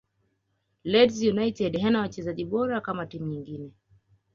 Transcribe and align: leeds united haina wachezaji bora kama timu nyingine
leeds 0.83 1.21
united 1.23 1.79
haina 1.81 1.99
wachezaji 2.01 2.45
bora 2.45 2.81
kama 2.81 3.05
timu 3.05 3.25
nyingine 3.25 3.71